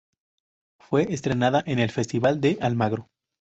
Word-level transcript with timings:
Fue 0.79 1.13
estrenada 1.13 1.61
en 1.67 1.77
el 1.77 1.91
Festival 1.91 2.41
de 2.41 2.57
Almagro. 2.59 3.07